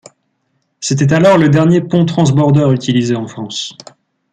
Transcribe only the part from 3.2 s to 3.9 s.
France.